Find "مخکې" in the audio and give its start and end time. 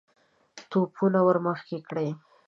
1.47-1.77